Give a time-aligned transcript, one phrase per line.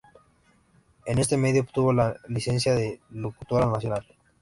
[1.05, 4.03] En este medio obtuvo la licencia de Locutora Nacional.